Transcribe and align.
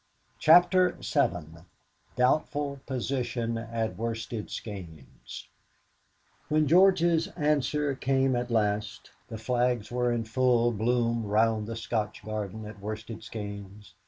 CHAPTER 0.39 0.97
VII 0.99 1.61
DOUBTFUL 2.15 2.79
POSITION 2.87 3.55
AT 3.59 3.95
WORSTED 3.99 4.49
SKEYNES 4.49 5.47
When 6.49 6.67
George's 6.67 7.27
answer 7.37 7.93
came 7.93 8.35
at 8.35 8.49
last, 8.49 9.11
the 9.27 9.37
flags 9.37 9.91
were 9.91 10.11
in 10.11 10.23
full 10.23 10.71
bloom 10.71 11.25
round 11.27 11.67
the 11.67 11.75
Scotch 11.75 12.25
garden 12.25 12.65
at 12.65 12.79
Worsted 12.79 13.19
Skeynes. 13.21 13.93